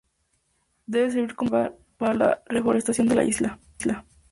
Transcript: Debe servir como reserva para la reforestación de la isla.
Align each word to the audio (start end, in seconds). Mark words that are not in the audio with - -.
Debe 0.87 1.11
servir 1.11 1.35
como 1.35 1.51
reserva 1.59 1.77
para 1.95 2.13
la 2.15 2.41
reforestación 2.47 3.07
de 3.07 3.13
la 3.13 3.23
isla. 3.23 3.59